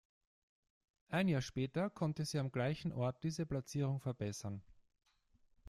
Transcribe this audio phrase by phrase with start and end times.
[1.09, 4.63] Ein Jahr später konnte sie am gleichen Ort diese Platzierung verbessern.